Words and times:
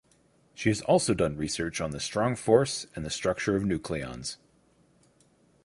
She 0.55 0.69
has 0.71 0.81
also 0.81 1.13
done 1.13 1.37
research 1.37 1.79
on 1.79 1.91
the 1.91 1.99
strong 1.99 2.35
force 2.35 2.87
and 2.95 3.05
the 3.05 3.11
structure 3.11 3.55
of 3.55 3.61
nucleons. 3.61 4.37